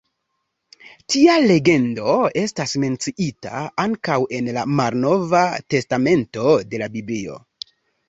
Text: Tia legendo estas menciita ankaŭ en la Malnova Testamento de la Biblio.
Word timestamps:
Tia 1.13 1.35
legendo 1.51 2.15
estas 2.45 2.73
menciita 2.85 3.63
ankaŭ 3.85 4.19
en 4.41 4.53
la 4.59 4.67
Malnova 4.81 5.47
Testamento 5.77 6.51
de 6.75 6.85
la 6.87 6.93
Biblio. 6.99 7.43